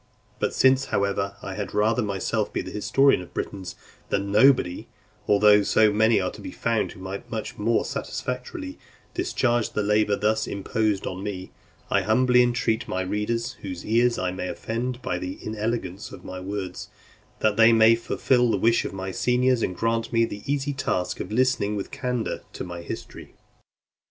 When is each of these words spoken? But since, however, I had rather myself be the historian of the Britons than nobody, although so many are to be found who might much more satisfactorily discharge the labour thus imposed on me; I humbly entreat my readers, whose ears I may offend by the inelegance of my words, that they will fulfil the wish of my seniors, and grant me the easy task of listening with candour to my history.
But 0.39 0.55
since, 0.55 0.85
however, 0.85 1.35
I 1.43 1.53
had 1.53 1.75
rather 1.75 2.01
myself 2.01 2.51
be 2.51 2.63
the 2.63 2.71
historian 2.71 3.21
of 3.21 3.27
the 3.27 3.33
Britons 3.35 3.75
than 4.09 4.31
nobody, 4.31 4.87
although 5.27 5.61
so 5.61 5.93
many 5.93 6.19
are 6.19 6.31
to 6.31 6.41
be 6.41 6.49
found 6.49 6.91
who 6.93 6.99
might 6.99 7.29
much 7.29 7.59
more 7.59 7.85
satisfactorily 7.85 8.79
discharge 9.13 9.69
the 9.73 9.83
labour 9.83 10.15
thus 10.15 10.47
imposed 10.47 11.05
on 11.05 11.21
me; 11.21 11.51
I 11.91 12.01
humbly 12.01 12.41
entreat 12.41 12.87
my 12.87 13.01
readers, 13.03 13.51
whose 13.61 13.85
ears 13.85 14.17
I 14.17 14.31
may 14.31 14.47
offend 14.47 15.03
by 15.03 15.19
the 15.19 15.37
inelegance 15.39 16.11
of 16.11 16.25
my 16.25 16.39
words, 16.39 16.89
that 17.41 17.55
they 17.55 17.71
will 17.71 17.95
fulfil 17.95 18.49
the 18.49 18.57
wish 18.57 18.83
of 18.85 18.93
my 18.93 19.11
seniors, 19.11 19.61
and 19.61 19.75
grant 19.77 20.11
me 20.11 20.25
the 20.25 20.41
easy 20.51 20.73
task 20.73 21.19
of 21.19 21.31
listening 21.31 21.75
with 21.75 21.91
candour 21.91 22.39
to 22.53 22.63
my 22.63 22.81
history. 22.81 23.35